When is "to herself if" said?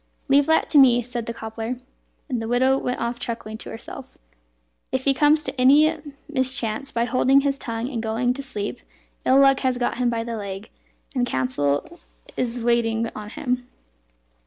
3.59-5.05